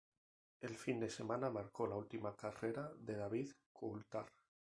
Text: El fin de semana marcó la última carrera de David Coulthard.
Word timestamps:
El 0.61 0.75
fin 0.77 0.99
de 0.99 1.11
semana 1.11 1.51
marcó 1.51 1.85
la 1.85 1.95
última 1.95 2.35
carrera 2.35 2.91
de 2.97 3.17
David 3.17 3.51
Coulthard. 3.71 4.31